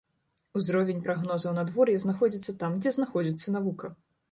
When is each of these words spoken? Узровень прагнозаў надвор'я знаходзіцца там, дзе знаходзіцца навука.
Узровень 0.59 1.03
прагнозаў 1.07 1.53
надвор'я 1.59 2.01
знаходзіцца 2.05 2.57
там, 2.65 2.81
дзе 2.83 2.95
знаходзіцца 2.99 3.57
навука. 3.57 3.95